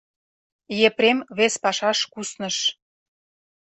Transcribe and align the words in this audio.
Епрем 0.87 1.19
вес 1.37 1.53
пашаш 1.63 1.99
кусныш. 2.13 2.57